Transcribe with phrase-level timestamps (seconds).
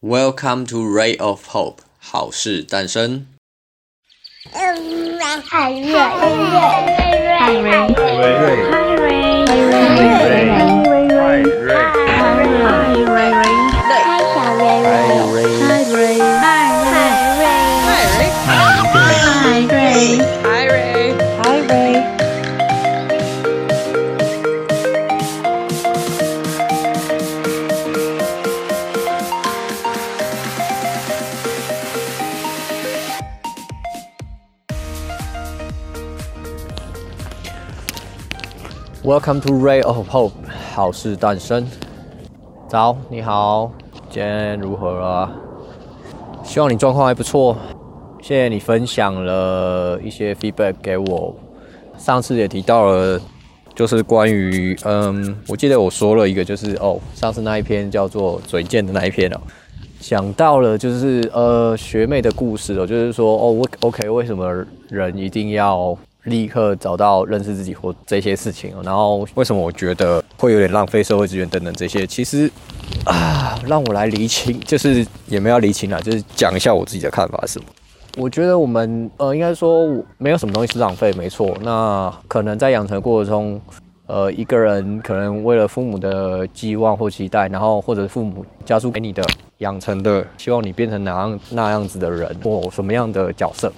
[0.00, 3.26] Welcome to Ray of Hope，好事诞生。
[39.08, 40.32] Welcome to Ray of Hope，
[40.74, 41.66] 好事诞生。
[42.68, 43.72] 早，你好，
[44.10, 45.32] 今天如何啊？
[46.44, 47.56] 希望你状况还不错。
[48.20, 51.34] 谢谢你分享了一些 feedback 给我。
[51.96, 53.18] 上次也提到了，
[53.74, 59.40] 就是关于嗯，我记得我说了一个，就是哦，上次那一篇叫做嘴贱的那一篇哦，
[60.00, 65.96] 讲到了就是呃学妹的故事哦，就是说哦，我 OK，为什么人一定要？
[66.24, 72.50] 立刻找到认识自己或这些事情，然后为什么我觉得会有点浪费社会资源等等这些，其实
[73.04, 77.66] 啊，让我来厘清，就是也没有厘清啦，就是讲一下我自己的看法是什么。
[78.16, 81.56] 我觉得我们呃，应该说没有什么东西是浪费，没错。
[81.62, 83.60] 那可能在养成过程中，
[84.06, 89.22] 呃，一个人可能为了父母的寄望或期待，然后或者父母加速给你的
[89.58, 93.72] 养成的，希望你变成哪样那样子的人或什么样的角色。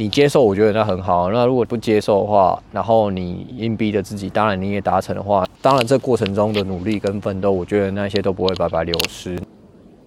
[0.00, 1.30] 你接受，我觉得那很好。
[1.30, 9.38] 那如果不接受的话，然后你硬逼着自己，当然你也达成的话，当然这过程中的努力跟奋斗，我觉得那些都不会白白流失。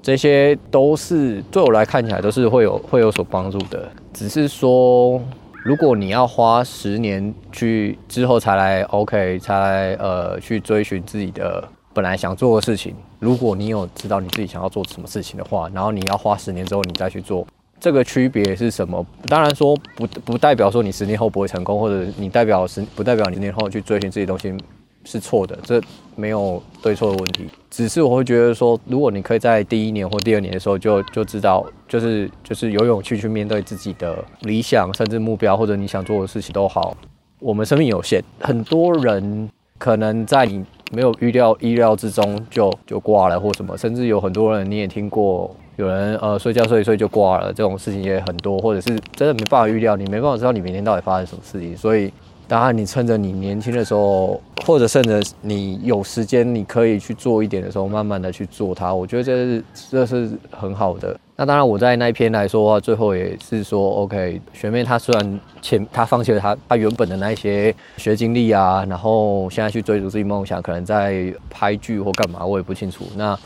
[0.02, 3.88] 这些都是对我来看起来都是会有会有所帮助的。
[4.12, 5.22] 只是说，
[5.64, 11.64] 如果你要花十年去之后才来 OK，才来呃去追寻自己的
[11.94, 17.46] 本来想做的事情，如果你有知道你自己想要做什么事情的话，然后你要花十年之后你再去做。
[17.84, 19.06] 这个区别是什么？
[19.26, 24.56] 当然说不不代表说你十年后不会成功，或者你代表十不代表你十年后去追寻自己东西
[25.04, 25.82] 是错的，这
[26.16, 27.46] 没有对错的问题。
[27.70, 36.96] 只是我会觉得说，如果你可以在第一年或第二年的时候就就知道，就是就是有勇气去面对自己的理想，甚至目标，或者你想做的事情都好。
[37.40, 40.64] 我们生命有限，很多人可能在你
[40.94, 45.54] 没有预料意料之中就就挂了或什么，甚至有很多人你也听过。
[45.76, 51.76] 有人呃睡觉睡一睡就挂了，这种事情也很多，或者是真的没办法预料，你没办法知道你明天到底发生什么事情。
[51.76, 52.14] 所以，
[52.48, 58.94] 当然你趁着你年轻的时候，或者趁着你有时间，你可以去做一点的时候，慢慢的去做它。
[58.94, 61.20] 我觉得这是这是很好的。
[61.36, 73.06] 那当然我在那一篇来说的话，最后也是说，OK，学妹她虽然前她放弃了她她原本的那些学经历啊，然后现在去追逐自己梦想，可能在拍剧或干嘛，我也不清楚。
[73.16, 73.38] 那。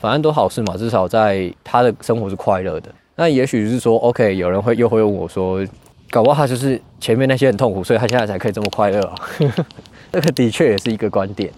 [0.00, 2.88] 反正都好事嘛，至少在她的生活是快乐的。
[3.16, 5.60] 那也许是说，OK，有人会又会问我说，
[6.10, 9.14] 搞不好他就是前面那些很痛苦，所以他现在才可以这么快乐啊。
[10.12, 11.52] 这个的确也是一个观点，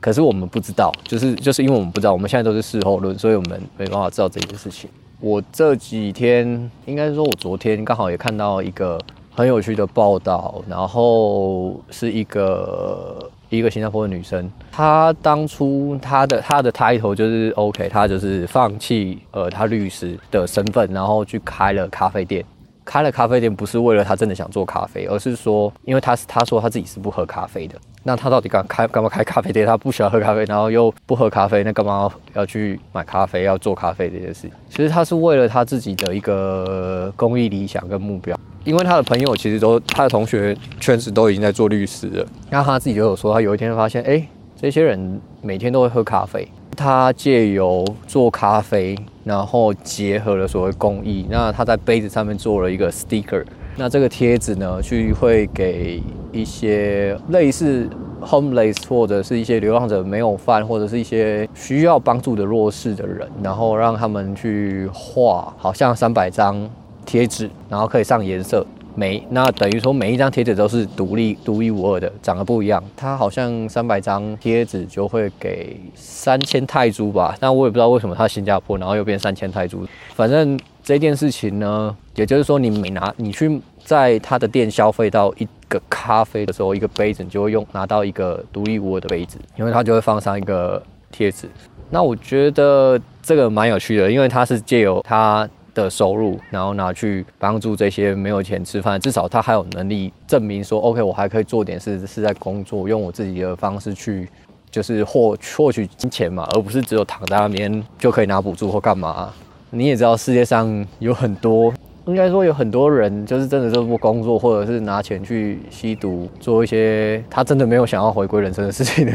[0.00, 4.90] 可是我们不知道，就是就是因为我们不知道，我们现在都是事后论，所以我们没办法知道这件事情。
[5.20, 9.00] 我这几天，应该说我昨天刚好也看到一个
[9.34, 13.30] 很有趣的报道，然后是一个。
[13.50, 22.44] 一个新加坡的女生，她当初她的她的 title 就是 OK，她就是放弃呃她律师的身份，然后去开了咖啡店。
[22.84, 27.74] 开了咖啡店不是为了他真的想做咖啡，而是说，因为他是他说他自己是不喝咖啡的。
[28.02, 29.66] 那他到底干开干嘛开咖啡店？
[29.66, 34.50] 他不喜欢喝咖啡，然后又不喝咖啡，那干嘛要去买咖啡，要做咖啡这件事？
[34.68, 38.38] 其实他是为了他自己的一个公益理想跟目标。
[38.64, 42.26] 因为他的朋友其实都，他的同学圈子都已经在做律师了。
[42.50, 44.26] 那他自己就有说，他有一天发现，哎，
[44.60, 46.46] 这些人每天都会喝咖啡。
[46.76, 51.26] 他借由做咖啡，然后结合了所谓工艺。
[51.28, 53.44] 那他在杯子上面做了一个 sticker。
[53.76, 57.88] 那这个贴纸呢，去会给一些类似
[58.22, 66.70] homeless 或者是一些流浪者没有饭，或者是一些需要帮助的弱势的人，然后让他们去画，好像三百张。
[67.06, 68.66] 贴纸，然后可以上颜色，
[68.96, 72.82] 每那等于说每一张贴纸都是独立、独一无二的，长得不一样。
[72.96, 77.36] 它好像三百张贴纸就会给三千泰铢吧？
[77.40, 79.84] 那我也不知道为什么它新加坡，然后又变三千泰铢。
[80.14, 90.80] 反正这件事情呢，也就是说你每拿你去在他的店消费到一个咖啡的时候，一个杯子你就会用拿到一个独一无二的杯子，因为它就会放上一个
[91.10, 91.48] 贴纸。
[91.90, 95.48] 那我觉得这个蛮有趣的，因为它是借由它。
[95.74, 104.28] 的收入，然后拿去帮助这些没有钱吃饭，至少他还有能力证明说，OK，我还可以做点事，是在工作，用我自己的方式去，
[104.70, 109.32] 就是获获取金钱嘛，而不是只有躺在那边就可以拿补助或干嘛。
[109.70, 111.74] 你也知道世界上有很多，
[112.06, 119.12] 应该说有很多人就是真的就不工作，或者是拿钱去吸毒，做一些他真的没有想要回归人生的事情的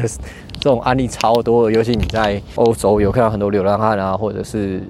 [0.60, 1.72] 这种案例超多的。
[1.72, 4.84] 尤其你在欧洲有看到很多流浪汉啊，或者是。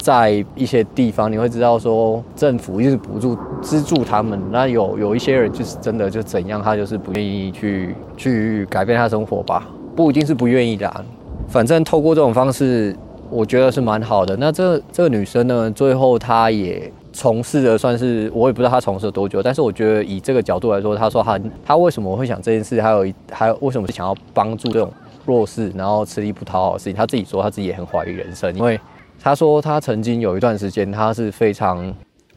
[0.00, 11.04] 在一些地方，你会知道说政府一直补助资助他们，那有有一些人就是真的就怎样，他就是不愿意去去改变他生活吧，不一定是不愿意的啊，
[11.46, 12.96] 反正透过这种方式，
[13.28, 14.34] 我觉得是蛮好的。
[14.36, 24.90] 那这这个女生呢，最后她也从事了，算是我也不知道她从事了多久，但是我觉得以这个角度来说，她说她她为什么会想这件事，还有还有为什么是想要帮助这种
[25.26, 28.80] 弱势，然后吃力不讨好的事情，她自己说她自己也很怀疑人生，因为。
[29.22, 31.94] 他说，他曾经有一段时间，他是非常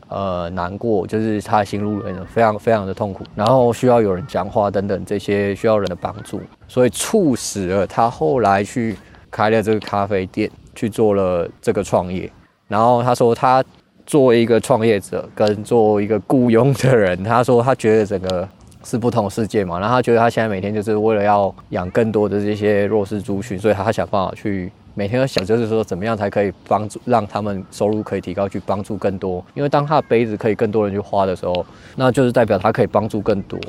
[0.10, 8.98] 呃难过，就是他心路历程非常非常的痛苦，然后需要有人讲话等等这些需要人的帮助，所以促使了他后来去
[9.32, 12.30] 开了这个咖啡店，去做了这个创业。
[12.68, 13.64] 然后他说，他
[14.06, 18.46] 作为一个创业者跟作为一个雇佣的人，他说他觉得整个
[18.84, 19.80] 是不同世界嘛。
[19.80, 24.70] 然后他觉得他现在每天就是为了要养更多的这些弱势族群，所以他想办法去。
[24.94, 29.44] 每天都想，就是说怎么样才可以帮助让他们收入可以提高，去帮助更多。
[29.54, 33.60] 因为当他的杯子可以更多人去花的时候，那就是代表他可以帮助更多。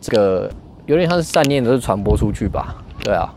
[0.00, 0.50] 这个
[0.86, 2.76] 有点像是善念，都是传播出去吧？
[3.02, 3.32] 对啊。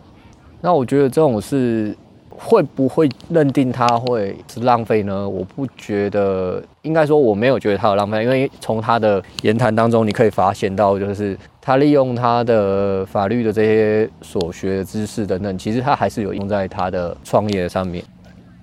[0.61, 1.95] 那我觉得这种是。
[2.43, 5.27] 会不会认定他会是浪费呢？
[5.27, 18.03] 我不觉得，应该说我没有觉得他有浪费，因为从他的言谈当中，你可以发现到，就是他利用他的法律的这些所学的知识等等，其实他还是有用在他的创业上面。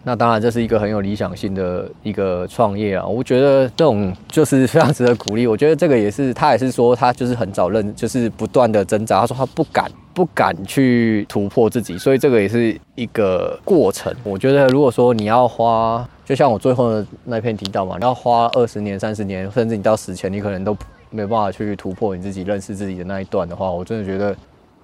[0.02, 3.04] 那当然，这是一个很有理想性的一个创业啊！
[3.04, 5.46] 我觉得这种就是非常值得鼓励。
[5.46, 9.20] 我觉得这个也是他也是说，他就是很早认，就是不断的挣扎。
[9.20, 14.14] 他说他不敢，不敢去突破自己，所以这个也是一个过程。
[14.22, 20.76] 我觉得如果说你要花，就像我最后的那篇提到嘛，你要花二十年、三十年，甚至你到死前，你可能都
[21.08, 24.36] 没有办法去突破你自己认识自己的那一段的话，我真的觉得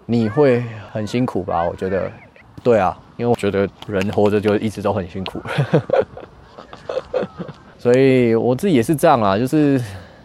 [0.07, 1.63] 你会很辛苦吧？
[1.69, 2.11] 我觉得，
[2.63, 2.99] 对啊。
[3.19, 5.39] 因为我觉得人活着就一直都很辛苦，
[7.79, 9.79] 所以我自己也是这样啊，就是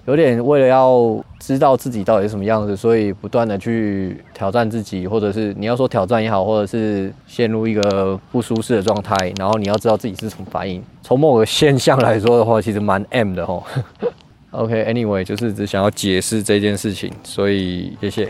[0.06, 10.82] 有点为了要知道自己到底是什么样子，所以不断的去挑战自己，或者是你要说挑战也好，或者是陷入一个不舒适的状态，然后你要知道自己是什么反应。
[11.02, 13.62] 从某个现象来说的话，其实蛮 M 的齁。
[14.52, 18.26] OK，Anyway，就是只想要解释这件事情，所以谢谢，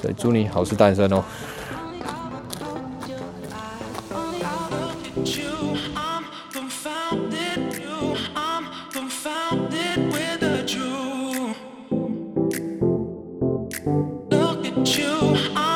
[0.00, 1.22] 所以祝你好事诞生哦。
[14.30, 15.67] Look at you.